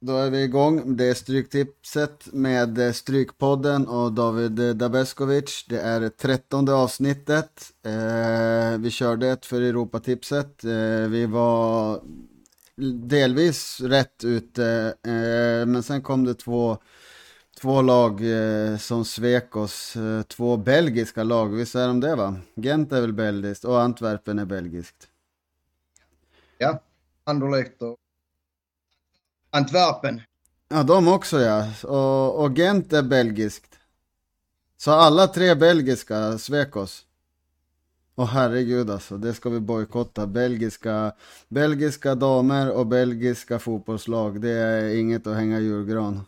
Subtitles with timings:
[0.00, 0.96] då är vi igång.
[0.96, 5.66] Det är Stryktipset med eh, Strykpodden och David eh, Dabeskovic.
[5.68, 7.72] Det är trettonde avsnittet.
[7.82, 10.64] Eh, vi körde ett för Europatipset.
[10.64, 12.00] Eh, vi var
[13.06, 16.78] delvis rätt ute, eh, men sen kom det två,
[17.60, 19.96] två lag eh, som svek oss.
[19.96, 22.36] Eh, två belgiska lag, visst är de det va?
[22.54, 25.08] Gent är väl belgiskt och Antwerpen är belgiskt.
[26.58, 26.82] Ja,
[27.24, 27.96] Anderlecht och
[29.50, 30.22] Antwerpen.
[30.68, 31.66] Ja, de också ja.
[31.82, 33.78] Och, och Gent är belgiskt.
[34.76, 37.04] Så alla tre belgiska svek oss.
[38.14, 40.26] Åh herregud alltså, det ska vi bojkotta.
[40.26, 41.12] Belgiska,
[41.48, 46.20] belgiska damer och belgiska fotbollslag, det är inget att hänga julgran.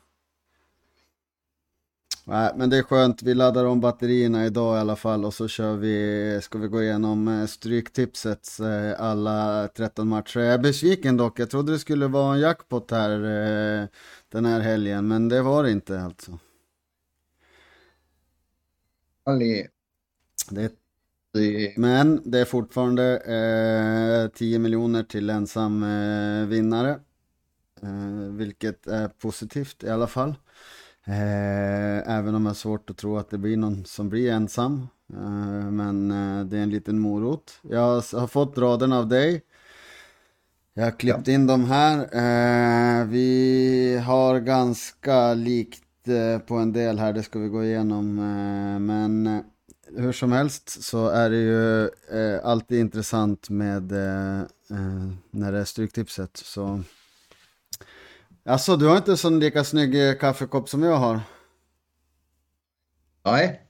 [2.24, 3.22] Nej, men det är skönt.
[3.22, 6.82] Vi laddar om batterierna idag i alla fall och så kör vi, ska vi gå
[6.82, 10.40] igenom eh, Stryktipsets eh, alla 13 matcher.
[10.40, 11.38] Jag är besviken dock.
[11.38, 13.86] Jag trodde det skulle vara en jackpot här eh,
[14.28, 16.38] den här helgen, men det var det inte alltså.
[20.50, 20.72] Det
[21.76, 23.16] men det är fortfarande
[24.24, 27.00] eh, 10 miljoner till ensam eh, vinnare.
[27.82, 30.34] Eh, vilket är positivt i alla fall.
[31.06, 34.88] Eh, även om jag har svårt att tro att det blir någon som blir ensam.
[35.12, 37.52] Eh, men eh, det är en liten morot.
[37.62, 39.42] Jag har fått raderna av dig.
[40.74, 41.32] Jag har klippt ja.
[41.32, 43.04] in dem här.
[43.04, 45.84] Vi har ganska likt
[46.46, 48.14] på en del här, det ska vi gå igenom.
[48.86, 49.44] men
[49.96, 51.90] hur som helst så är det ju
[52.42, 53.92] alltid intressant med
[55.30, 56.36] när det är Stryktipset.
[56.36, 56.82] Så
[58.44, 61.20] Alltså, du har inte en sån lika snygg eh, kaffekopp som jag har?
[63.24, 63.66] Nej.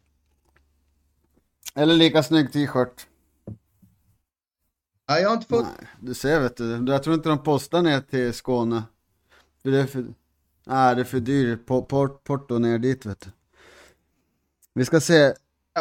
[1.75, 3.07] Eller lika snygg t-shirt?
[5.09, 5.67] Nej, jag har inte fått.
[5.79, 6.85] Nej, du ser vet du.
[6.89, 8.83] Jag tror inte de postar ner till Skåne.
[9.63, 10.07] Det är för...
[10.67, 11.67] Nej, det är för dyrt.
[11.67, 13.31] Port, porto ner dit vet du.
[14.75, 15.35] Vi ska se.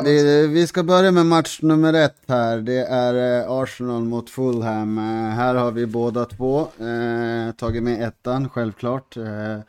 [0.03, 2.57] Vi, vi, ska börja med match nummer ett här.
[2.57, 4.97] Det är eh, Arsenal mot Fulham.
[4.97, 5.03] Eh,
[5.35, 9.17] här har vi båda två eh, tagit med ettan, självklart.
[9.17, 9.59] Eh,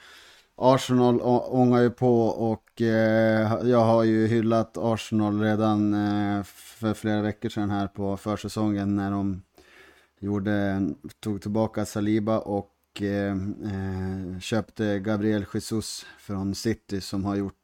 [0.57, 1.21] Arsenal
[1.51, 7.49] ångar ju på och eh, jag har ju hyllat Arsenal redan eh, för flera veckor
[7.49, 9.43] sedan här på försäsongen när de
[10.21, 10.83] gjorde,
[11.21, 12.77] tog tillbaka Saliba och
[14.41, 17.55] köpte Gabriel Jesus från City som har gjort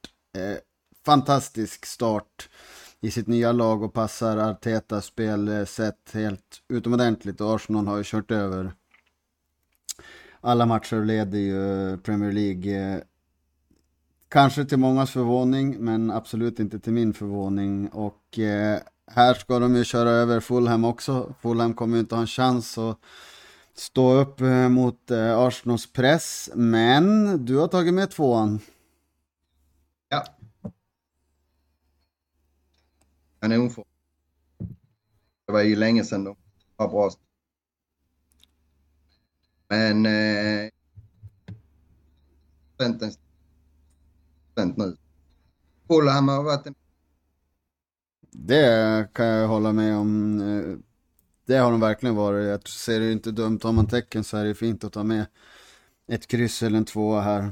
[1.07, 2.49] fantastisk start
[3.01, 7.41] i sitt nya lag och passar Artetas spelsätt helt utomordentligt.
[7.41, 8.73] Och Arsenal har ju kört över
[10.41, 12.95] alla matcher och leder ju Premier League.
[12.95, 13.01] Eh,
[14.29, 17.89] kanske till mångas förvåning, men absolut inte till min förvåning.
[17.89, 18.79] Och eh,
[19.11, 21.35] här ska de ju köra över Fulham också.
[21.43, 22.99] Fulham kommer ju inte ha en chans att
[23.75, 26.51] stå upp eh, mot eh, Arsenals press.
[26.55, 28.61] Men du har tagit med tvåan.
[33.51, 33.87] Kanonform.
[35.47, 36.37] Det var ju länge sedan de
[36.77, 37.11] var bra.
[39.69, 40.71] Men eh,
[44.77, 44.97] nu.
[45.89, 46.75] Fulham har varit en...
[48.31, 50.41] Det kan jag hålla med om.
[50.41, 50.79] Eh,
[51.45, 52.47] det har de verkligen varit.
[52.47, 53.61] Jag ser det inte dumt.
[53.63, 55.27] Har man tecken så är det fint att ta med
[56.07, 57.51] ett kryss eller en tvåa här.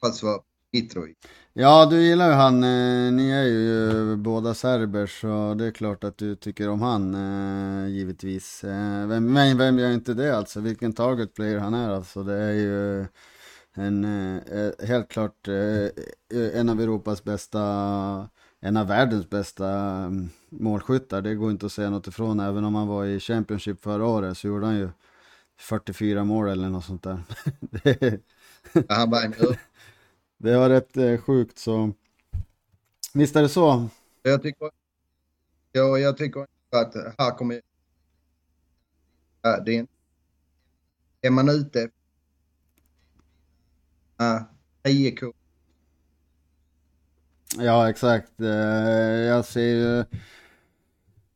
[0.00, 1.16] Alltså Mitrovic.
[1.52, 2.64] Ja, du gillar ju han.
[2.64, 7.14] Eh, ni är ju båda serber så det är klart att du tycker om han
[7.14, 8.64] eh, givetvis.
[8.64, 10.60] Eh, vem, men vem gör inte det alltså?
[10.60, 12.22] Vilken target player han är alltså.
[12.22, 13.06] Det är ju
[13.74, 14.04] en,
[14.86, 15.48] helt klart
[16.54, 17.60] en av Europas bästa,
[18.60, 21.22] en av världens bästa mm, målskyttar.
[21.22, 22.40] Det går inte att säga något ifrån.
[22.40, 24.88] Även om han var i Championship förra året så gjorde han ju
[25.60, 27.22] 44 mål eller något sånt där.
[28.88, 29.34] han var en
[30.38, 31.92] det var rätt eh, sjukt så.
[33.14, 33.88] Visst är det så?
[34.22, 34.70] Jag tycker,
[35.72, 37.60] ja, jag tycker att här kommer...
[39.42, 39.86] Ja, det är,
[41.20, 41.90] är man ute...
[44.16, 44.44] Ja,
[44.82, 45.32] 10 k
[47.58, 48.40] Ja, exakt.
[48.40, 50.06] Eh, jag ser.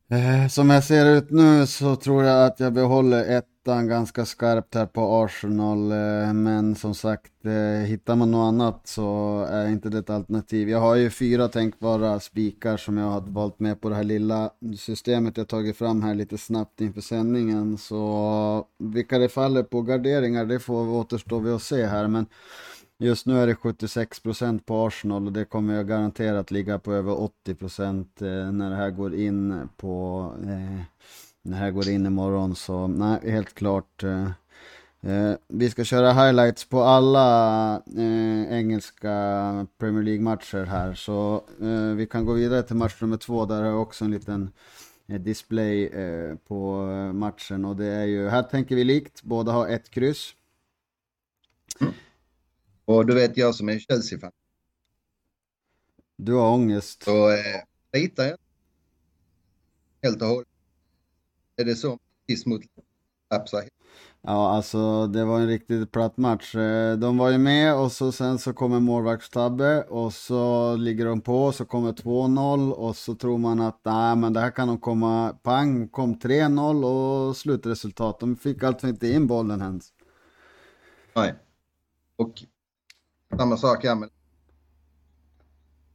[0.09, 4.25] Eh, som jag ser ut nu så tror jag att jag behåller ett ettan ganska
[4.25, 5.91] skarpt här på Arsenal.
[5.91, 10.69] Eh, men som sagt, eh, hittar man något annat så är inte det ett alternativ.
[10.69, 14.49] Jag har ju fyra tänkbara spikar som jag har valt med på det här lilla
[14.77, 17.77] systemet jag tagit fram här lite snabbt inför sändningen.
[17.77, 22.07] Så vilka det faller på garderingar, det får återstå vi att se här.
[22.07, 22.25] Men
[22.97, 27.29] Just nu är det 76% på Arsenal och det kommer jag garanterat ligga på över
[27.47, 30.81] 80% eh, när det här går in på eh,
[31.43, 32.55] det här går in imorgon.
[32.55, 34.03] Så nej, helt klart.
[34.03, 34.31] Eh,
[35.01, 40.93] eh, vi ska köra highlights på alla eh, engelska Premier League-matcher här.
[40.93, 43.45] Så eh, vi kan gå vidare till match nummer två.
[43.45, 44.51] Där har jag också en liten
[45.07, 47.65] eh, display eh, på matchen.
[47.65, 50.35] Och det är ju, här tänker vi likt, båda har ett kryss.
[51.81, 51.93] Mm.
[52.85, 54.31] Och du vet jag som är Chelsea-fan.
[56.17, 57.03] Du har ångest.
[57.03, 57.63] Så eh,
[57.93, 58.37] litar jag
[60.03, 60.50] helt och hållet.
[61.61, 61.99] Är det så?
[62.27, 62.61] Sist mot
[63.31, 63.63] Lapsa?
[64.21, 66.55] Ja, alltså det var en riktigt platt match.
[66.55, 71.21] Eh, de var ju med och så sen så kommer målvaktstabbe och så ligger de
[71.21, 74.79] på, så kommer 2-0 och så tror man att nej men det här kan de
[74.79, 78.19] komma, pang, kom 3-0 och slutresultat.
[78.19, 79.89] De fick alltså inte in bollen ens.
[81.15, 81.35] Nej.
[82.15, 82.43] Och
[83.37, 84.09] samma sak här med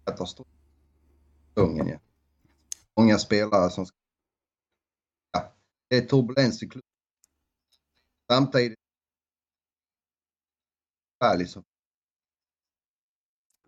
[0.05, 0.47] katastrof.
[1.55, 1.99] Ungen ja.
[2.97, 3.87] Många spelare som
[5.89, 6.91] det är turbulens i klubben.
[8.31, 8.79] Samtidigt
[11.49, 11.65] så.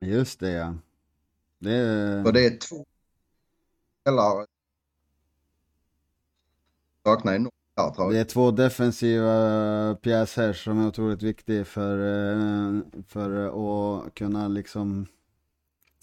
[0.00, 0.74] Just det ja.
[1.58, 2.24] Det är...
[2.24, 2.86] För det är två
[4.02, 4.46] spelare
[7.04, 7.54] saknar enormt
[8.10, 15.06] det är två defensiva pjäser som är otroligt viktiga för, eh, för att kunna liksom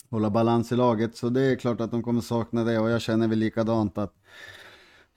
[0.09, 1.18] hålla balans i laget.
[1.18, 4.13] Så det är klart att de kommer sakna det och jag känner väl likadant att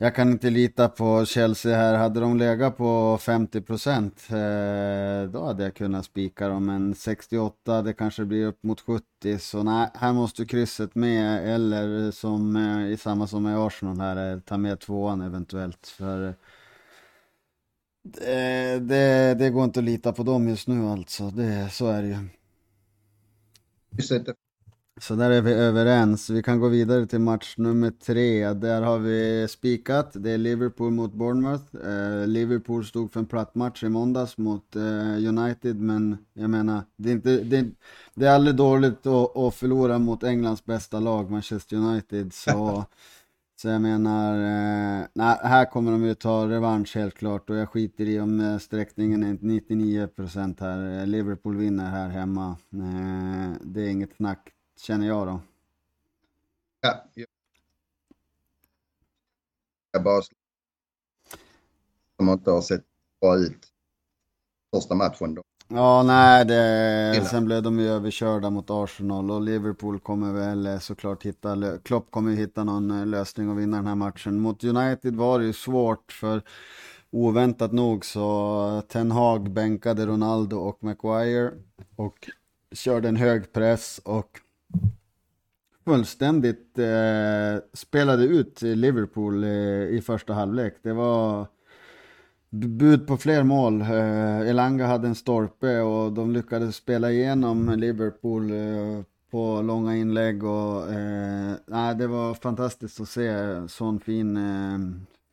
[0.01, 1.95] jag kan inte lita på Chelsea här.
[1.95, 6.67] Hade de legat på 50 procent, eh, då hade jag kunnat spika dem.
[6.67, 9.39] Men 68, det kanske blir upp mot 70.
[9.39, 11.55] Så nej, här måste krysset med.
[11.55, 15.87] Eller som eh, i samma som i Arsenal här, eh, ta med tvåan eventuellt.
[15.87, 16.35] För eh,
[18.03, 21.31] det, det, det, går inte att lita på dem just nu alltså.
[21.31, 22.29] Det, så är det ju.
[25.01, 26.31] Så där är vi överens.
[26.31, 28.53] Vi kan gå vidare till match nummer tre.
[28.53, 30.11] Där har vi spikat.
[30.15, 31.77] Det är Liverpool mot Bournemouth.
[31.87, 36.83] Eh, Liverpool stod för en platt match i måndags mot eh, United, men jag menar,
[36.97, 37.67] det är, inte, det,
[38.15, 42.33] det är aldrig dåligt att, att förlora mot Englands bästa lag, Manchester United.
[42.33, 42.85] Så,
[43.63, 47.69] så jag menar, eh, nej, här kommer de ju ta revansch helt klart och jag
[47.69, 51.07] skiter i om eh, sträckningen är 99% här.
[51.07, 52.57] Liverpool vinner här hemma.
[52.73, 55.41] Eh, det är inget snack känner jag då.
[56.81, 57.05] Ja,
[59.93, 60.23] jag bara
[62.17, 62.85] som inte har sett
[63.21, 63.67] bra ut
[64.75, 65.43] första matchen då.
[65.69, 71.23] Ja, nej, det, sen blev de ju överkörda mot Arsenal och Liverpool kommer väl såklart
[71.23, 74.41] hitta, Klopp kommer hitta någon eh, lösning och vinna den här matchen.
[74.41, 76.43] Mot United var det ju svårt för
[77.11, 81.53] oväntat nog så Ten Hag bänkade Ronaldo och Maguire
[81.97, 82.31] och
[82.73, 84.41] körde en hög press och
[85.89, 89.51] fullständigt eh, spelade ut Liverpool eh,
[89.97, 90.75] i första halvlek.
[90.83, 91.47] Det var
[92.51, 93.81] bud på fler mål.
[93.81, 100.45] Eh, Elanga hade en stolpe och de lyckades spela igenom Liverpool eh, på långa inlägg
[100.45, 103.33] och eh, det var fantastiskt att se
[103.69, 104.79] sån fin eh,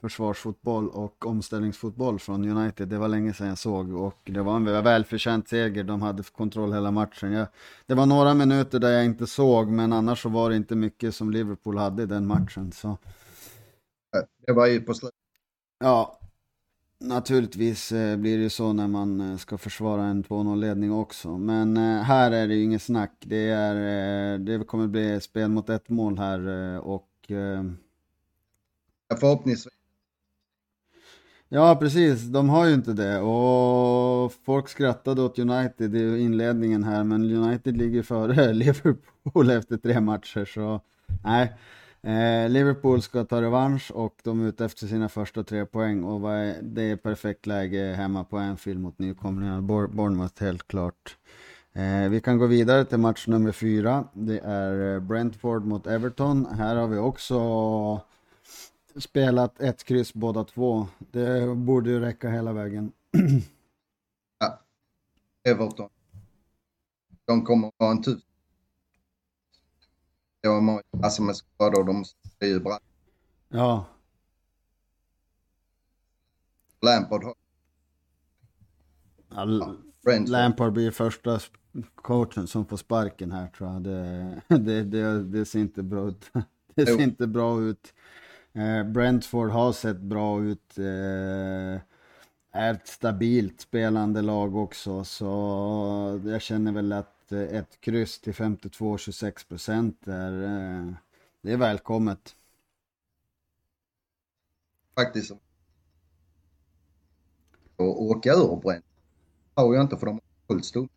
[0.05, 2.87] försvarsfotboll och omställningsfotboll från United.
[2.87, 5.83] Det var länge sedan jag såg och det var en välförtjänt seger.
[5.83, 7.31] De hade kontroll hela matchen.
[7.31, 7.47] Jag,
[7.85, 11.15] det var några minuter där jag inte såg, men annars så var det inte mycket
[11.15, 12.71] som Liverpool hade i den matchen.
[12.71, 12.97] Så.
[14.47, 15.15] Det var ju på slutet.
[15.79, 16.19] Ja,
[16.99, 21.37] naturligtvis eh, blir det ju så när man eh, ska försvara en 2-0-ledning också.
[21.37, 23.13] Men eh, här är det ju ingen snack.
[23.19, 26.47] Det, är, det kommer bli spel mot ett mål här
[26.79, 27.11] och
[29.19, 29.74] förhoppningsvis
[31.55, 32.23] Ja, precis.
[32.23, 33.19] De har ju inte det.
[33.19, 40.01] Och folk skrattade åt United i inledningen här, men United ligger före Liverpool efter tre
[40.01, 40.45] matcher.
[40.45, 40.81] Så
[41.23, 41.53] nej,
[42.01, 46.03] eh, Liverpool ska ta revansch och de är ute efter sina första tre poäng.
[46.03, 49.61] Och är, det är perfekt läge hemma på Anfield mot nykomlingarna.
[49.61, 51.17] Bournemouth helt klart.
[51.73, 54.03] Eh, vi kan gå vidare till match nummer fyra.
[54.13, 56.47] Det är eh, Brentford mot Everton.
[56.57, 57.39] Här har vi också
[58.99, 60.87] spelat ett kryss båda två.
[60.97, 62.91] Det borde ju räcka hela vägen.
[64.39, 64.59] ja,
[65.43, 65.89] Everton.
[67.25, 68.21] De kommer att ha en tuff.
[70.41, 72.03] Det var massor alltså med skador, de
[72.39, 72.79] är ju bra.
[73.49, 73.85] Ja.
[76.81, 77.35] Lampard har...
[79.29, 79.45] Ja,
[80.27, 81.39] Lampard blir första
[81.95, 83.83] coachen som får sparken här tror jag.
[83.83, 86.31] Det, det, det, det ser inte bra ut.
[86.75, 87.93] Det ser inte bra ut.
[88.55, 90.77] Eh, Brentford har sett bra ut.
[90.77, 91.81] Eh,
[92.51, 95.25] är ett stabilt spelande lag också, så
[96.25, 100.31] jag känner väl att eh, ett kryss till 52-26 procent är,
[101.41, 102.35] det är välkommet.
[104.95, 105.31] faktiskt
[107.75, 108.85] Och åka ur Brent.
[109.55, 110.91] Har jag inte för de har fullt stort.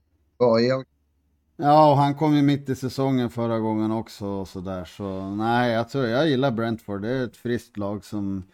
[1.60, 4.84] Ja, och han kom ju mitt i säsongen förra gången också och sådär.
[4.84, 7.02] Så nej, jag tror jag gillar Brentford.
[7.02, 8.44] Det är ett friskt lag som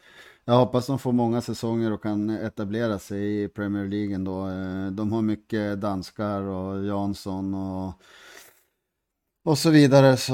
[0.45, 4.49] jag hoppas de får många säsonger och kan etablera sig i Premier League då.
[4.49, 7.93] Eh, de har mycket danskar och Jansson och,
[9.45, 10.17] och så vidare.
[10.17, 10.33] Så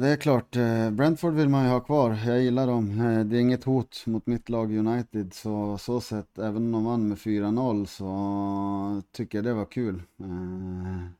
[0.00, 2.18] det är klart, eh, Brentford vill man ju ha kvar.
[2.26, 3.00] Jag gillar dem.
[3.00, 5.34] Eh, det är inget hot mot mitt lag United.
[5.34, 10.02] Så så sett, även om de vann med 4-0 så tycker jag det var kul.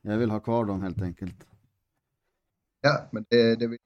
[0.01, 1.35] Jag vill ha kvar dem helt enkelt.
[2.81, 3.77] Ja, men det, det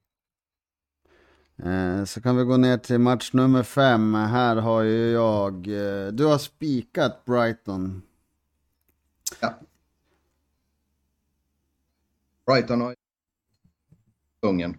[1.63, 4.13] Eh, så kan vi gå ner till match nummer fem.
[4.13, 5.67] Här har ju jag...
[5.67, 8.01] Eh, du har spikat Brighton.
[9.41, 9.53] Ja.
[12.45, 12.95] Brighton har
[14.41, 14.77] Ungern.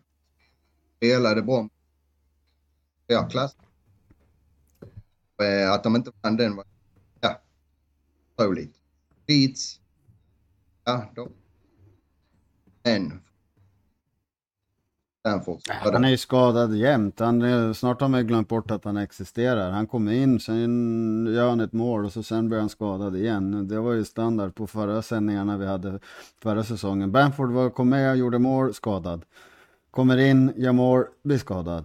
[0.97, 1.69] Spelade bra.
[3.07, 3.57] Ja, klass.
[5.43, 6.65] Eh, att de inte vann den var...
[7.21, 7.41] Ja.
[8.37, 8.75] otroligt.
[9.27, 9.81] Beats.
[10.85, 11.29] Ja, då.
[12.83, 13.21] Men
[15.21, 15.61] Stanford.
[15.69, 17.21] Han är ju skadad jämt.
[17.21, 19.71] Han, snart har man ju glömt bort att han existerar.
[19.71, 23.69] Han kommer in, sen gör han ett mål och så sen blir han skadad igen.
[23.69, 25.99] Det var ju standard på förra sändningarna vi hade
[26.43, 27.13] förra säsongen.
[27.13, 29.25] Bamford var, kom med, gjorde mål, skadad.
[29.91, 31.85] Kommer in, gör mål, blir skadad.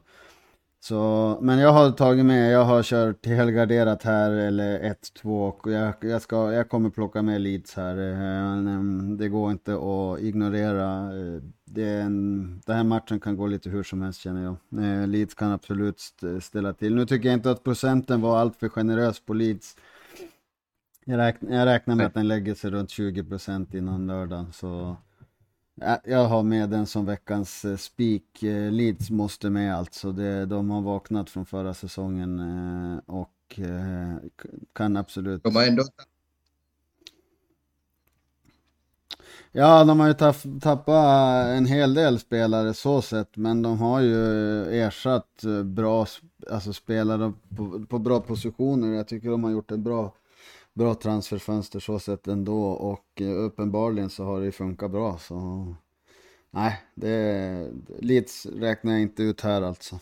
[0.87, 4.79] Så, men jag har tagit med, jag har kört helgarderat här eller
[5.23, 7.97] 1-2 och jag, jag, ska, jag kommer plocka med Leeds här.
[7.97, 8.83] Eh,
[9.17, 11.17] det går inte att ignorera.
[11.17, 14.83] Eh, det en, den här matchen kan gå lite hur som helst känner jag.
[14.83, 16.01] Eh, Leeds kan absolut
[16.41, 16.95] ställa till.
[16.95, 19.75] Nu tycker jag inte att procenten var alltför generös på Leeds.
[21.05, 24.53] Jag, räknar, jag räknar med att den lägger sig runt 20% innan lördagen.
[24.53, 24.97] Så
[26.03, 28.43] jag har med den som veckans eh, spik.
[28.43, 30.11] Eh, Leeds måste med alltså.
[30.45, 33.31] De har vaknat från förra säsongen eh, och
[34.73, 35.43] kan absolut...
[35.43, 35.83] De har ändå...
[39.51, 40.13] Ja, de har ju
[40.59, 44.25] tappat en hel del spelare så sett, men de har ju
[44.65, 46.07] ersatt bra
[46.51, 48.87] alltså spelare på, på bra positioner.
[48.87, 50.13] Jag tycker de har gjort en bra
[50.75, 55.65] bra transferfönster så sett ändå och eh, uppenbarligen så har det funkat bra så
[56.51, 59.99] nej, det Leeds räknar jag inte ut här alltså.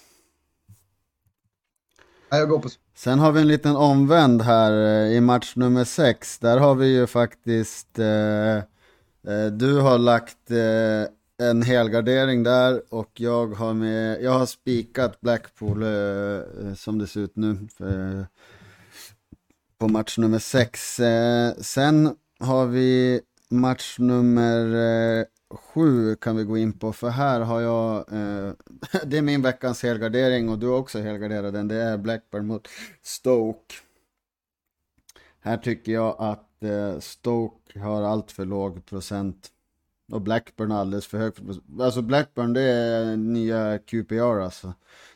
[2.30, 2.70] Jag går på...
[2.96, 6.40] Sen har vi en liten omvänd här eh, i match nummer 6.
[6.40, 13.12] Där har vi ju faktiskt eh, eh, du har lagt eh, en helgardering där och
[13.14, 17.68] jag har med, jag har spikat Blackpool eh, som det ser ut nu.
[17.78, 18.26] För,
[19.78, 21.00] på match nummer 6.
[21.00, 27.42] Eh, sen har vi match nummer 7 eh, kan vi gå in på, för här
[27.42, 28.54] har jag, eh,
[29.06, 32.68] det är min veckans helgardering och du har också helgarderat den, det är Blackburn mot
[33.02, 33.76] Stoke.
[35.40, 39.50] Här tycker jag att eh, Stoke har allt för låg procent.
[40.12, 41.34] Och Blackburn alldeles för hög.
[41.80, 44.74] Alltså Blackburn det är nya QPR alltså.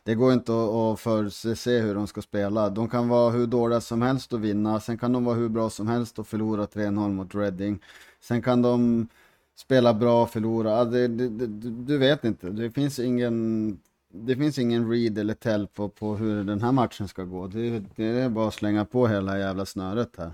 [0.07, 2.69] Det går inte att, förutse hur de ska spela.
[2.69, 4.79] De kan vara hur dåliga som helst och vinna.
[4.79, 7.83] Sen kan de vara hur bra som helst och förlora 3-0 mot Reading.
[8.19, 9.07] Sen kan de
[9.55, 10.85] spela bra och förlora.
[10.85, 12.49] Det, det, det, du vet inte.
[12.49, 17.07] Det finns ingen det finns ingen read eller tell på, på hur den här matchen
[17.07, 17.47] ska gå.
[17.47, 20.31] Det, det är bara att slänga på hela jävla snöret här.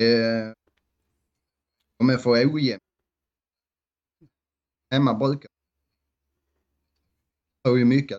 [0.00, 0.52] Eh,
[1.98, 2.82] kommer få ojämnt.
[4.90, 5.53] Hemma brukar
[7.66, 8.18] får ju mycket.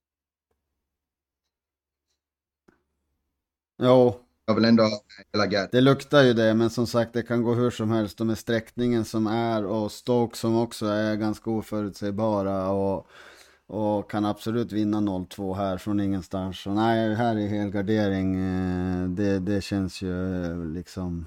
[3.77, 4.21] Jo.
[4.47, 5.01] Jag vill ändå ha
[5.33, 5.71] hela gardet.
[5.71, 8.21] Det luktar ju det, men som sagt det kan gå hur som helst.
[8.21, 13.07] Och med sträckningen som är och Stoke som också är ganska oförutsägbara och,
[13.67, 16.59] och kan absolut vinna 0-2 här från ingenstans.
[16.59, 18.35] Så nej, här är helgardering.
[18.35, 21.25] Eh, det, det känns ju eh, liksom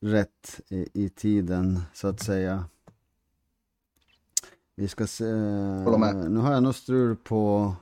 [0.00, 2.64] rätt i, i tiden så att säga.
[4.78, 5.24] Vi ska se.
[6.28, 7.74] Nu har jag nog strul på.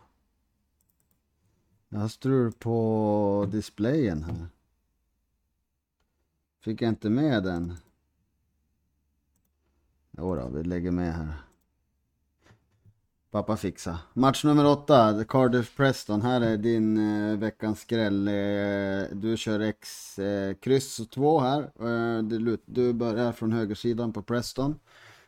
[1.89, 4.47] Jag har strul på displayen här.
[6.61, 7.75] Fick jag inte med den?
[10.11, 11.35] Jo då, vi lägger med här.
[13.31, 13.99] Pappa fixa.
[14.13, 16.23] Match nummer åtta, Cardiff Preston.
[16.23, 18.29] Här är din eh, veckans skräll.
[18.29, 21.63] Eh, du kör X eh, kryss 2 här.
[21.63, 24.79] Eh, du, du börjar från högersidan på Preston.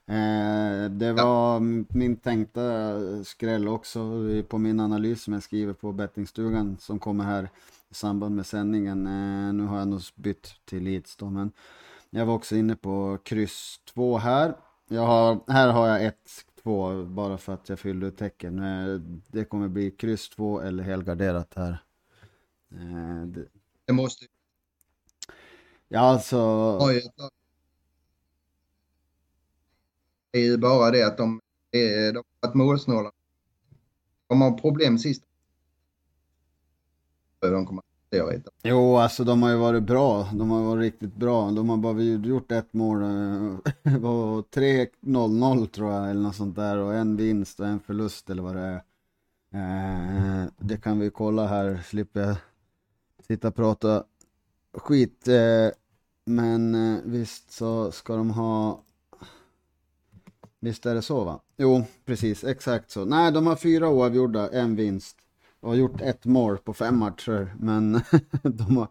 [0.08, 1.60] Eh, det var ja.
[1.88, 2.94] min tänkta
[3.24, 4.00] skräll också
[4.48, 7.50] på min analys som jag skriver på bettingstugan som kommer här
[7.88, 9.06] i samband med sändningen.
[9.06, 11.52] Eh, nu har jag nog bytt till Leeds då, men
[12.10, 14.56] jag var också inne på kryss 2 här.
[14.88, 16.30] Jag har, här har jag ett
[16.62, 18.58] 2 bara för att jag fyllde ut tecken.
[18.58, 21.78] Eh, det kommer bli kryss 2 eller helgarderat här.
[23.26, 23.44] Det...
[23.86, 24.26] det måste
[25.88, 26.38] Ja, alltså...
[26.80, 27.30] Oj, det
[30.38, 31.40] är ju bara det att de,
[31.72, 33.12] är, de har varit målsnåla.
[34.28, 35.22] De har problem sist.
[37.40, 37.86] De kommer att.
[38.62, 40.28] Jo, alltså de har ju varit bra.
[40.32, 41.50] De har varit riktigt bra.
[41.50, 43.02] De har bara gjort ett mål.
[43.02, 46.76] Eh, det var 3-0-0 tror jag, eller något sånt där.
[46.76, 48.82] Och en vinst och en förlust eller vad det är.
[49.52, 52.36] Eh, det kan vi kolla här, slipper jag
[53.26, 54.04] sitta och prata
[54.74, 55.28] skit.
[55.28, 55.70] Eh,
[56.24, 58.82] men visst så ska de ha...
[60.66, 61.40] Visst är det så va?
[61.56, 63.04] Jo, precis, exakt så.
[63.04, 65.16] Nej, de har fyra oavgjorda, en vinst.
[65.60, 67.92] Och har gjort ett mål på fem matcher, men
[68.42, 68.88] de har...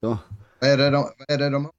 [0.00, 0.18] De...
[0.60, 1.70] Vad är det de, är det de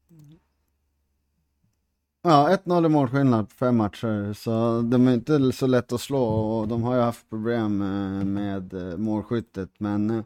[2.22, 4.34] Ja, 1-0 i målskillnad på fem matcher.
[4.34, 8.25] Så de är inte så lätt att slå och de har ju haft problem eh,
[8.25, 9.70] med eh, målskyttet.
[9.77, 10.24] Men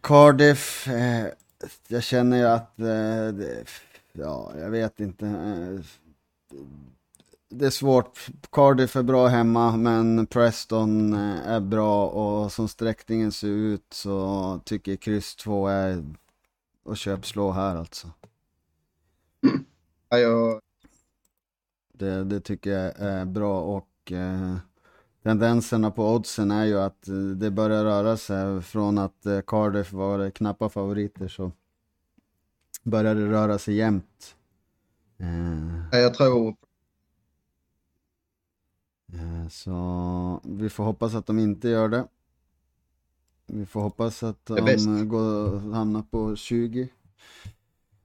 [0.00, 0.88] Cardiff
[1.88, 3.48] jag känner ju att, eh,
[4.12, 5.26] ja, jag vet inte.
[7.50, 8.26] Det är svårt.
[8.52, 14.60] Cardiff är bra hemma, men Preston eh, är bra och som sträckningen ser ut så
[14.64, 16.04] tycker jag kryss 2 är
[16.84, 18.10] att köpslå här alltså.
[20.08, 20.60] Ja, jag...
[21.92, 24.56] det, det tycker jag är bra och eh,
[25.22, 29.92] tendenserna på oddsen är ju att eh, det börjar röra sig från att eh, Cardiff
[29.92, 31.52] var knappa favoriter så
[32.82, 34.34] börjar det röra sig jämnt.
[35.18, 36.56] Eh, jag tror...
[39.50, 42.04] Så vi får hoppas att de inte gör det.
[43.46, 46.88] Vi får hoppas att de går, hamnar på 20.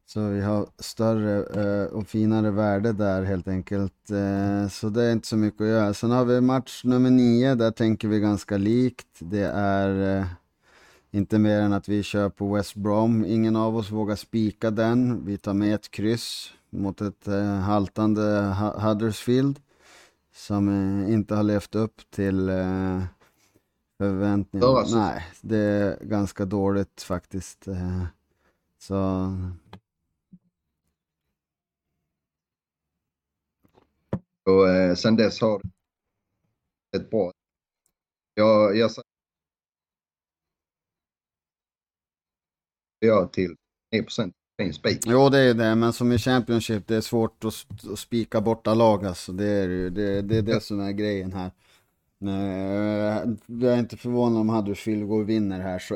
[0.05, 4.09] Så vi har större eh, och finare värde där helt enkelt.
[4.09, 5.93] Eh, så det är inte så mycket att göra.
[5.93, 9.07] Sen har vi match nummer nio, där tänker vi ganska likt.
[9.19, 10.25] Det är eh,
[11.11, 13.25] inte mer än att vi kör på West Brom.
[13.25, 15.25] Ingen av oss vågar spika den.
[15.25, 18.21] Vi tar med ett kryss mot ett eh, haltande
[18.77, 19.59] Huddersfield.
[20.31, 23.03] Som eh, inte har levt upp till eh,
[23.97, 24.83] förväntningarna.
[24.93, 27.67] Nej, det är ganska dåligt faktiskt.
[28.77, 29.29] så
[34.45, 35.61] Och eh, sen dess har
[36.95, 37.31] ett bra...
[38.33, 38.91] Jag, jag
[42.99, 43.55] jag till
[43.91, 44.33] 9 fin
[44.73, 45.03] spik.
[45.05, 48.73] Jo det är det, men som i Championship det är svårt att, att spika borta
[48.73, 49.31] lag alltså.
[49.31, 51.51] Det är det, det, det, är det som är grejen här.
[53.47, 55.95] Jag är inte förvånad om Huddersfield går och vinner här, så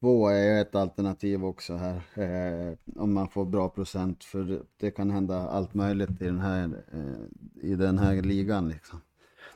[0.00, 2.02] 1-2 är ett alternativ också här.
[2.14, 6.84] Eh, om man får bra procent, för det kan hända allt möjligt i den här,
[6.92, 9.00] eh, i den här ligan liksom.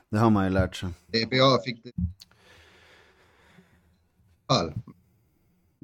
[0.09, 0.89] Det har man ju lärt sig.
[1.07, 1.91] DBA fick det.
[4.45, 4.73] All.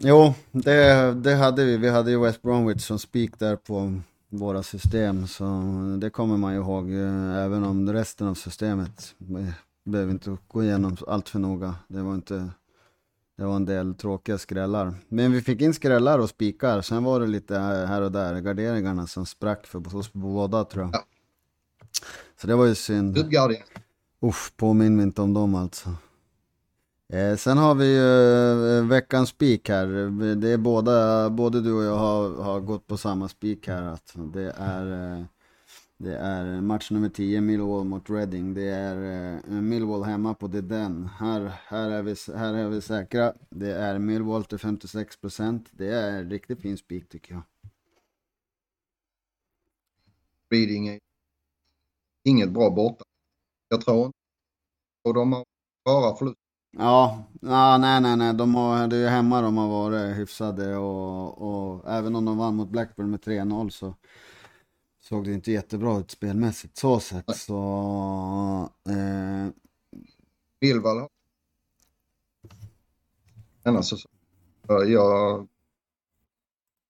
[0.02, 1.78] Jo, det, det hade vi.
[1.78, 5.28] Vi hade ju West Bromwich som spik där på våra system.
[5.28, 5.64] Så
[6.02, 6.92] det kommer man ju ihåg.
[6.92, 9.16] Eh, även om resten av systemet
[9.84, 11.76] behöver inte gå igenom allt för noga.
[11.88, 12.50] Det var inte...
[13.38, 14.94] Det var en del tråkiga skrällar.
[15.08, 16.82] Men vi fick in skrällar och spikar.
[16.82, 18.40] Sen var det lite här och där.
[18.40, 20.96] Garderingarna som sprack för oss båda tror jag.
[20.96, 21.04] Ja.
[22.42, 23.16] Så det var ju synd.
[24.22, 25.90] Uff, påminn mig inte om dem alltså.
[27.14, 29.86] Eh, sen har vi ju eh, veckans spik här.
[30.36, 33.84] Det är båda, både du och jag har, har gått på samma spik här.
[33.84, 35.26] Att det är, eh,
[35.98, 38.54] det är match nummer 10, Millwall mot Reading.
[38.54, 38.96] Det är
[39.36, 41.06] eh, Millwall hemma på det den.
[41.06, 43.34] Här, här, är vi, här är vi säkra.
[43.50, 45.66] Det är Millwall till 56%.
[45.72, 47.44] Det är en riktigt fin spik tycker jag.
[50.52, 51.00] Reading är
[52.24, 53.04] inget bra borta.
[53.70, 54.18] Jag tror inte.
[55.04, 55.46] Och de har
[55.86, 56.39] bara förlust.
[56.72, 60.76] Ja, ja nej nej nej, de har, det är ju hemma de har varit hyfsade
[60.78, 63.96] och, och även om de vann mot Blackburn med 3-0 så
[65.00, 66.78] såg det inte jättebra ut spelmässigt.
[66.78, 68.70] Så sett så...
[68.90, 69.54] Eh...
[70.60, 71.08] Billvall
[73.64, 73.98] Annars så...
[74.68, 75.48] Jag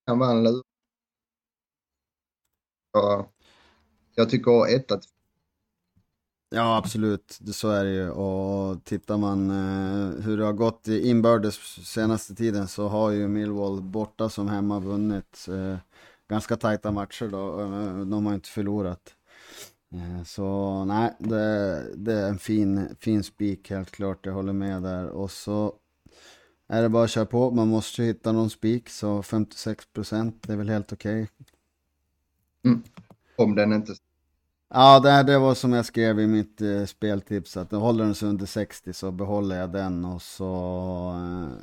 [0.06, 0.64] kan vara en lur.
[2.94, 3.30] Jag,
[4.16, 5.02] jag tycker etta
[6.52, 7.40] Ja, absolut.
[7.54, 8.10] Så är det ju.
[8.10, 11.56] Och tittar man eh, hur det har gått i inbördes
[11.88, 15.78] senaste tiden så har ju Millwall borta som hemma vunnit eh,
[16.30, 17.62] ganska tajta matcher då.
[17.62, 19.16] Eh, de har inte förlorat.
[19.94, 24.26] Eh, så nej, det, det, är en fin, fin spik helt klart.
[24.26, 25.08] Jag håller med där.
[25.08, 25.76] Och så
[26.68, 27.52] är det bara att köra på.
[27.52, 28.90] Man måste ju hitta någon spik.
[28.90, 31.24] Så 56 procent är väl helt okej.
[31.24, 31.28] Okay.
[32.66, 32.84] Mm.
[33.36, 33.96] Om den inte
[34.72, 38.30] Ja, det, det var som jag skrev i mitt eh, speltips, att håller den sig
[38.30, 40.52] under 60 så behåller jag den och så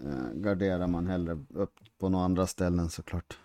[0.05, 3.39] eh, garderar man hellre upp på några andra ställen såklart.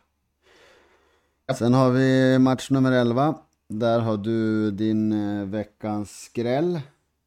[1.45, 1.54] Ja.
[1.54, 3.36] Sen har vi match nummer 11.
[3.67, 6.82] Där har du din eh, veckans skräll.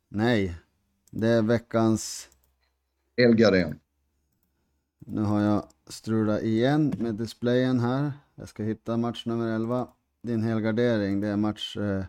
[0.09, 0.55] Nej,
[1.11, 2.29] det är veckans...
[3.17, 3.75] Helgardering.
[4.99, 8.13] Nu har jag strulat igen med displayen här.
[8.35, 9.89] Jag ska hitta match nummer 11
[10.25, 11.77] din helgardering, det är match...
[11.77, 12.05] Eh,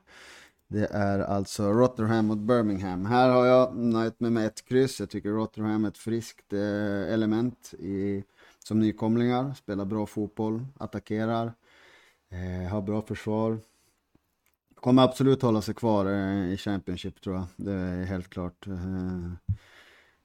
[0.67, 3.05] det är alltså Rotherham mot Birmingham.
[3.05, 4.99] Här har jag nöjt mig med ett kryss.
[4.99, 8.23] Jag tycker Rotherham är ett friskt eh, element i,
[8.63, 9.53] som nykomlingar.
[9.53, 11.53] Spelar bra fotboll, attackerar,
[12.29, 13.59] eh, har bra försvar.
[14.75, 17.45] Kommer absolut hålla sig kvar eh, i Championship tror jag.
[17.55, 18.67] Det är helt klart.
[18.67, 19.31] Eh,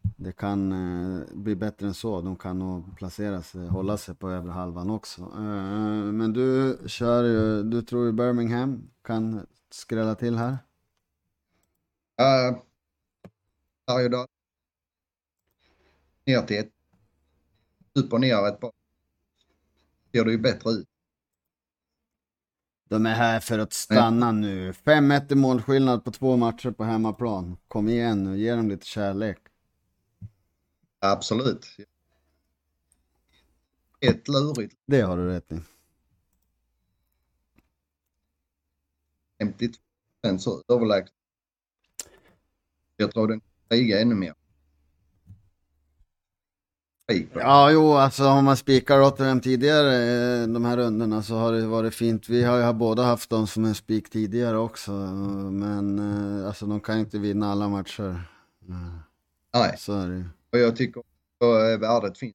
[0.05, 2.21] Eh, det kan eh, bli bättre än så.
[2.21, 5.23] De kan nog placera sig, hålla sig på övre halvan också.
[5.23, 10.59] Eh, men du kör ju, du tror ju Birmingham kan skrälla till här?
[12.21, 12.59] Uh,
[13.87, 14.27] varje dag.
[16.27, 16.73] Ner till ett.
[17.95, 18.73] Upp och ner ett par.
[20.13, 20.89] Ser det ju bättre ut.
[22.89, 24.33] De är här för att stanna ja.
[24.33, 24.73] nu.
[24.73, 27.57] 5-1 i målskillnad på två matcher på hemmaplan.
[27.69, 29.39] Kom igen nu, ge dem lite kärlek.
[31.01, 31.67] Absolut.
[34.01, 34.77] Ett lurigt.
[34.87, 35.61] Det har du rätt i.
[39.43, 39.79] 52
[40.39, 41.15] så överlägset.
[42.97, 44.35] Jag tror den krigar ännu mer.
[47.35, 49.95] Ja, jo, alltså har man spikat Rotterdam tidigare,
[50.43, 52.29] eh, de här rundorna, så har det varit fint.
[52.29, 56.81] Vi har ju båda haft dem som en spik tidigare också, men eh, alltså de
[56.81, 58.23] kan inte vinna alla matcher.
[59.55, 59.75] Nej.
[59.79, 62.35] Så är det och jag tycker att värdet finns.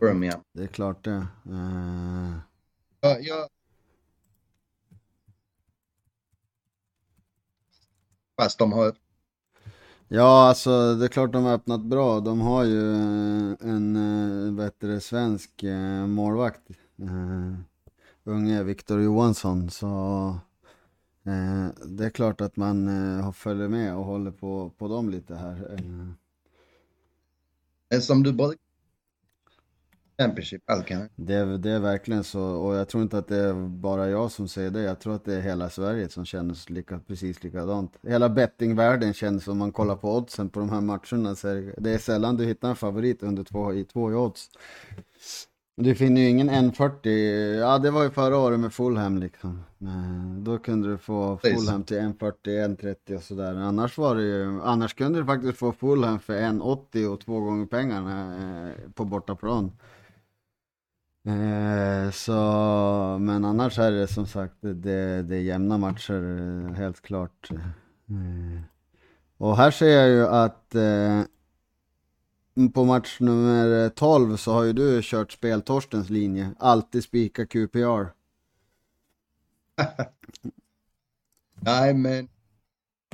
[0.00, 0.40] Birmingham.
[0.52, 1.26] Det är klart det.
[1.50, 2.38] Uh...
[3.00, 3.48] Ja, jag...
[8.40, 8.94] Fast de har...
[10.08, 12.20] Ja, alltså det är klart de har öppnat bra.
[12.20, 13.96] De har ju eh, en,
[14.58, 15.64] eh, det, svensk
[16.06, 16.70] målvakt.
[17.02, 17.54] Uh,
[18.24, 19.70] unge Viktor Johansson.
[19.70, 19.86] Så
[21.26, 25.34] uh, det är klart att man uh, följer med och håller på, på dem lite
[25.34, 25.78] här.
[28.00, 28.64] Som du brukar.
[30.18, 31.08] Championship Alcan.
[31.16, 34.48] Det, det är verkligen så och jag tror inte att det är bara jag som
[34.48, 34.82] säger det.
[34.82, 37.96] Jag tror att det är hela Sverige som känner lika, precis likadant.
[38.02, 41.34] Hela bettingvärlden känns som man kollar på oddsen på de här matcherna.
[41.34, 44.50] Så det är sällan du hittar en favorit under två, i två i odds.
[45.76, 47.08] Du finner ju ingen N40,
[47.58, 49.64] ja det var ju förra året med Fulham liksom.
[50.38, 53.54] Då kunde du få Fulham till 1.40, 1.30 och sådär.
[53.54, 57.66] Annars var det ju, annars kunde du faktiskt få Fulham för 1.80 och två gånger
[57.66, 58.36] pengarna
[58.68, 59.72] eh, på bortaplan.
[61.26, 62.32] Eh, så,
[63.20, 67.48] men annars är det som sagt, det, det är jämna matcher, eh, helt klart.
[69.38, 70.74] Och här ser jag ju att
[72.74, 76.50] på match nummer 12 så har ju du kört speltorstens linje.
[76.58, 78.12] Alltid spika QPR.
[81.60, 82.28] Nej men.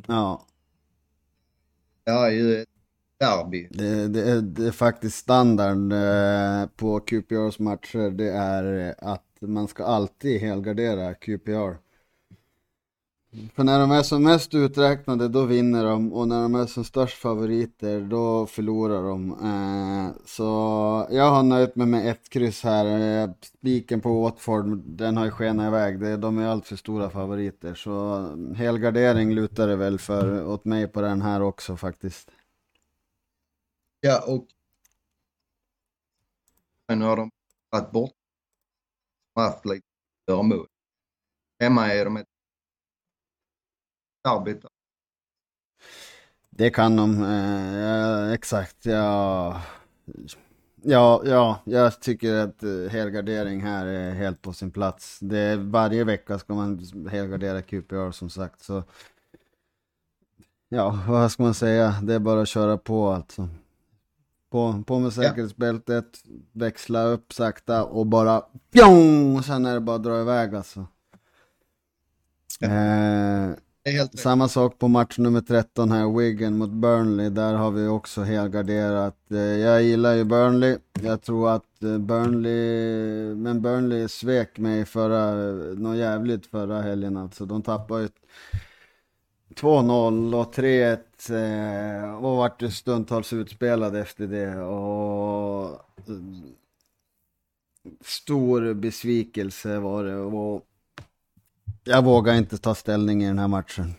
[0.07, 0.47] Ja.
[2.05, 2.69] Det är ju ett
[3.19, 3.69] derby.
[3.71, 8.11] Det, det, är, det är faktiskt standard eh, på QPRs matcher.
[8.11, 11.90] Det är att man ska alltid helgardera QPR.
[13.31, 16.85] För när de är som mest uträknade då vinner de och när de är som
[16.85, 19.31] störst favoriter då förlorar de.
[19.33, 20.45] Eh, så
[21.11, 22.87] jag har nöjt mig med ett kryss här.
[23.23, 26.21] Eh, spiken på Watford, den har ju skenat iväg.
[26.21, 27.75] De är alltför stora favoriter.
[27.75, 32.31] Så helgardering lutar det väl för åt mig på den här också faktiskt.
[34.01, 34.47] Ja, och
[36.97, 37.31] nu har de
[37.71, 38.15] varit bort.
[39.35, 39.83] Haft lite
[40.29, 40.67] mål.
[41.61, 42.30] Hemma är de ett
[44.23, 44.69] arbeta.
[46.51, 48.87] Det kan de, eh, exakt.
[48.87, 49.63] Ja.
[50.83, 55.19] ja, ja, jag tycker att eh, helgardering här är helt på sin plats.
[55.21, 58.63] Det är, varje vecka ska man helgardera QPR som sagt.
[58.63, 58.83] Så
[60.73, 61.95] Ja, vad ska man säga?
[62.03, 63.49] Det är bara att köra på alltså.
[64.51, 66.31] På, på med säkerhetsbältet, ja.
[66.53, 69.43] växla upp sakta och bara pjong!
[69.43, 70.87] Sen är det bara att dra iväg alltså.
[72.61, 72.69] Ja.
[72.69, 73.51] Eh,
[74.15, 77.29] samma sak på match nummer 13 här, Wigan mot Burnley.
[77.29, 79.17] Där har vi också helgarderat.
[79.31, 80.79] Eh, jag gillar ju Burnley.
[81.03, 87.17] Jag tror att eh, Burnley, men Burnley svek mig förra, eh, något jävligt förra helgen
[87.17, 87.45] alltså.
[87.47, 88.09] De tappade ju
[89.55, 94.63] 2-0 och 3-1 och vart stundtals utspelade efter det.
[94.63, 95.81] Och
[98.01, 100.17] stor besvikelse var det.
[100.17, 100.67] Och
[101.91, 103.95] jag vågar inte ta ställning i den här matchen.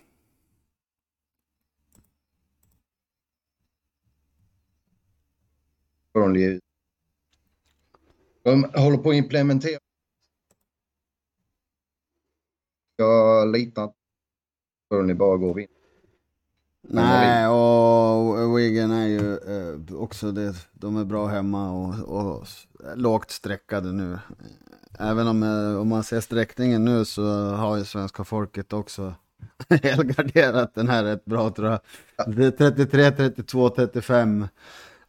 [8.43, 9.79] De håller på att implementera.
[12.95, 13.95] Jag litar inte
[14.89, 15.80] på att ni bara går och vinner.
[16.93, 20.55] Nej, och Wigan är ju eh, också det.
[20.73, 22.47] De är bra hemma och, och
[22.95, 24.19] lågt streckade nu.
[24.99, 29.13] Även om, eh, om man ser sträckningen nu så har ju svenska folket också
[29.69, 31.79] helgarderat den här rätt bra tror jag.
[32.35, 34.41] Det är 33, 32, 35.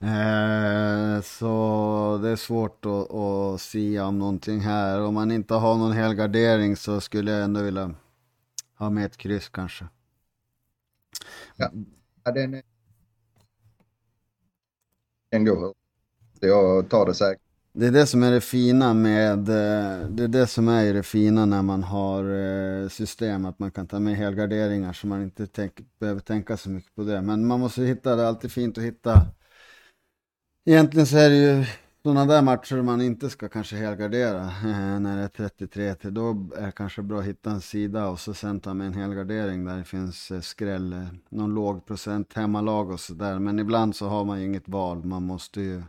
[0.01, 5.01] Eh, så det är svårt att, att sia om någonting här.
[5.01, 7.95] Om man inte har någon helgardering så skulle jag ändå vilja
[8.79, 9.85] ha med ett kryss kanske.
[11.57, 11.71] Ja,
[12.25, 12.63] ja den,
[15.31, 15.75] den går.
[16.41, 17.43] Jag tar det säkert.
[17.75, 21.03] Det är det som är det fina med, eh, det är det som är det
[21.03, 25.47] fina när man har eh, system, att man kan ta med helgarderingar så man inte
[25.47, 27.23] tänk, behöver tänka så mycket på det.
[27.23, 29.27] Men man måste hitta, det är alltid fint att hitta,
[30.67, 31.65] egentligen så är det ju
[32.03, 36.31] sådana där matcher man inte ska kanske helgardera eh, när det är 33 till då
[36.57, 39.65] är det kanske bra att hitta en sida och så sen ta med en helgardering
[39.65, 43.39] där det finns eh, skräll, eh, någon låg procent hemmalag och sådär.
[43.39, 45.83] Men ibland så har man ju inget val, man måste ju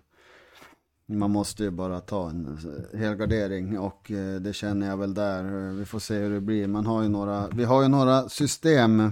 [1.06, 2.58] man måste ju bara ta en
[2.94, 5.72] helgardering och det känner jag väl där.
[5.74, 6.68] Vi får se hur det blir.
[6.68, 9.12] Man har ju några, vi har ju några system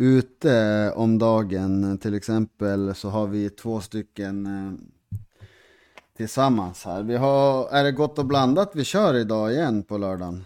[0.00, 1.98] ute om dagen.
[1.98, 4.72] Till exempel så har vi två stycken eh,
[6.16, 7.02] tillsammans här.
[7.02, 10.44] Vi har, är det gott och blandat vi kör idag igen på lördagen?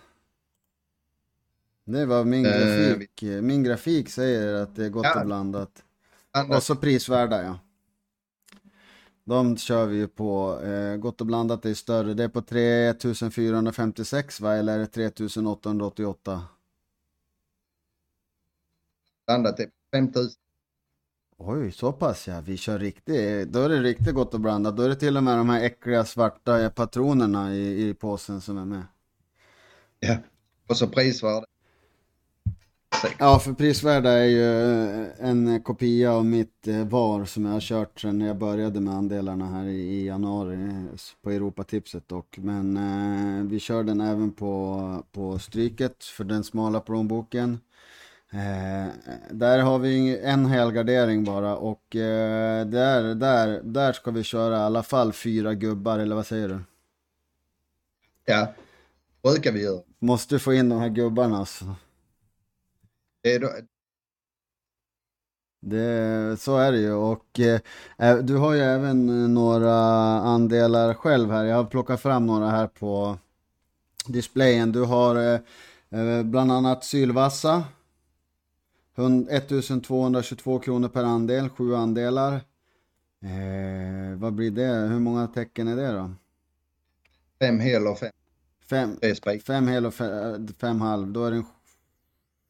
[1.85, 3.23] Det var min eh, grafik.
[3.23, 5.21] Min grafik säger att det är gott ja.
[5.21, 5.83] och blandat.
[6.51, 7.59] Och så prisvärda ja.
[9.25, 10.61] De kör vi ju på.
[10.63, 12.15] Eh, gott och blandat är större.
[12.15, 14.55] Det är på 3456 va?
[14.55, 16.43] Eller är det 3888?
[19.29, 20.41] Landat är 5000.
[21.37, 22.41] Oj, så pass ja.
[22.41, 24.77] Vi kör riktigt, då är det riktigt gott och blandat.
[24.77, 28.59] Då är det till och med de här äckliga svarta patronerna i, i påsen som
[28.59, 28.83] är med.
[30.01, 30.17] Ja,
[30.69, 31.47] och så prisvärde.
[33.19, 34.45] Ja, för prisvärda är ju
[35.19, 39.47] en kopia av mitt eh, VAR som jag har kört sedan jag började med andelarna
[39.47, 40.87] här i, januari
[41.23, 42.39] på Europatipset dock.
[42.39, 47.59] Men eh, vi kör den även på, på stryket för den smala plånboken.
[48.35, 48.89] Eh,
[49.31, 54.61] där har vi en helgardering bara och eh, där, där, där ska vi köra i
[54.61, 56.61] alla fall fyra gubbar, eller vad säger du?
[58.25, 58.55] Ja,
[59.23, 59.83] brukar vi göra.
[59.99, 61.75] Måste få in de här gubbarna alltså.
[63.23, 63.49] Det är då...
[65.61, 67.61] Det, så är det ju och eh,
[67.99, 69.75] eh du har ju även några
[70.21, 71.45] andelar själv här.
[71.45, 73.19] Jag har plockat fram några här på
[74.07, 74.73] displayen.
[74.73, 75.41] Du har eh,
[76.01, 77.65] eh bland annat Sylvassa
[78.97, 82.33] 1222 kronor per andel, sju andelar.
[83.21, 84.89] Eh, vad blir det?
[84.89, 86.11] Hur många tecken är det då?
[87.39, 88.13] Fem hel och fem.
[88.71, 88.99] Fem,
[89.47, 91.13] fem hel och fem, fem halv.
[91.13, 91.45] Då är det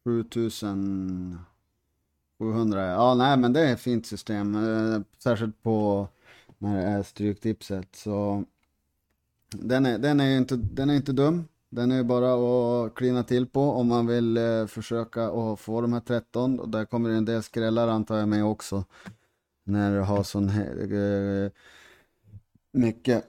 [0.05, 2.87] 7700.
[2.87, 4.55] Ja, nej, men det är ett fint system.
[4.55, 6.09] Eh, särskilt på
[6.59, 7.97] när det är stryktipset.
[7.97, 8.45] Så
[9.51, 11.49] den är, den är, inte, den är inte dum.
[11.75, 15.93] Den är bara att klina till på om man vill eh, försöka att få de
[15.93, 16.61] här 13.
[16.61, 18.85] Och där kommer det en del skrällar antar jag med också.
[19.65, 20.93] När du har sån här,
[21.45, 21.51] eh,
[22.73, 23.25] mycket.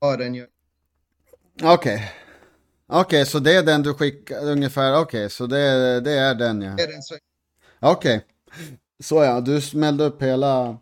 [0.00, 0.48] Ja, den gör.
[1.54, 1.74] Okej.
[1.74, 2.00] Okay.
[2.86, 4.92] Okej, okay, så det är den du skickar ungefär.
[4.92, 6.76] Okej, okay, så det, det är den ja.
[7.80, 8.16] Okej.
[8.16, 8.20] Okay.
[9.02, 10.78] Så ja, du smällde upp hela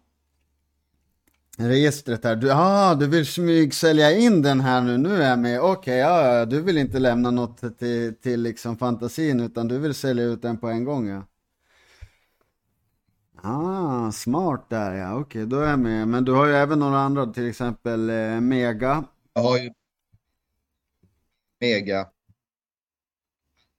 [1.69, 2.37] registret här.
[2.37, 5.61] Du, ah, du vill smygsälja in den här nu, nu är jag med.
[5.61, 9.95] Okej, okay, ja, du vill inte lämna något till, till liksom fantasin utan du vill
[9.95, 11.23] sälja ut den på en gång ja.
[13.45, 16.09] Ah, smart där ja, okej okay, då är jag med.
[16.09, 19.05] Men du har ju även några andra, till exempel eh, Mega.
[19.35, 19.71] Jag har ju
[21.61, 22.09] Mega.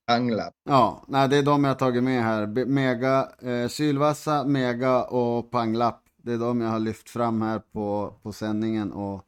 [0.08, 0.54] Anglapp.
[0.64, 2.66] Ja, nej det är de jag tagit med här.
[2.66, 6.03] Mega, eh, Sylvassa, Mega och Panglapp.
[6.24, 9.26] Det är de jag har lyft fram här på, på sändningen och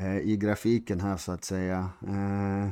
[0.00, 1.90] eh, i grafiken här så att säga.
[2.02, 2.68] Eh,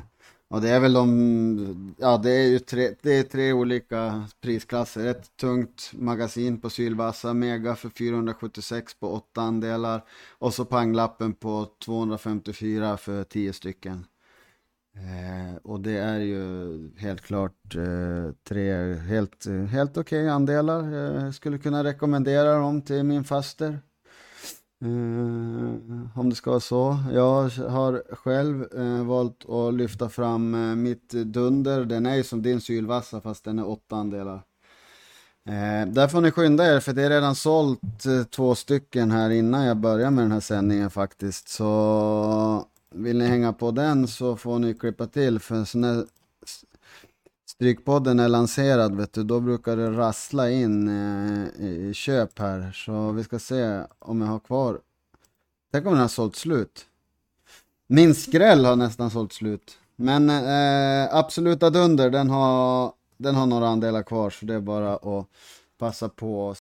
[0.47, 5.05] och det är väl de, ja det är ju tre, det är tre olika prisklasser.
[5.05, 10.03] Ett tungt magasin på Sylvassa Mega för 476 på åtta andelar.
[10.29, 14.05] Och så panglappen på 254 för 10 stycken.
[14.97, 20.91] Eh, och det är ju helt klart eh, tre helt, helt okej okay andelar.
[20.91, 23.79] Jag skulle kunna rekommendera dem till min faster.
[24.81, 26.97] Eh, om det ska vara så.
[27.13, 31.85] Jag har själv eh, valt att lyfta fram eh, mitt dunder.
[31.85, 34.43] Den är ju som din sylvassa fast den är åtta andelar.
[35.49, 39.29] Eh, där får ni skynda er för det är redan sålt eh, två stycken här
[39.29, 41.49] innan jag börjar med den här sändningen faktiskt.
[41.49, 46.05] Så vill ni hänga på den så får ni klippa till för så när
[47.47, 52.71] Strykpodden är lanserad vet du, då brukar det rassla in eh, i köp här.
[52.71, 54.79] Så vi ska se om jag har kvar.
[55.71, 56.85] Tänk om den har sålt slut.
[57.87, 59.77] Min skräll har nästan sålt slut.
[59.95, 64.95] Men eh, absoluta dunder, den har, den har några andelar kvar så det är bara
[64.95, 65.27] att
[65.77, 66.55] passa på.